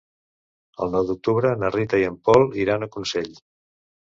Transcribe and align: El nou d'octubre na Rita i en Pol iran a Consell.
El 0.85 0.89
nou 0.95 1.05
d'octubre 1.09 1.51
na 1.65 1.71
Rita 1.75 2.01
i 2.05 2.07
en 2.09 2.17
Pol 2.31 2.47
iran 2.63 2.89
a 2.89 2.89
Consell. 2.97 3.31